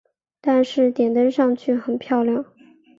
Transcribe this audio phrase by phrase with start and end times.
[0.41, 2.43] 但是点灯上去很漂亮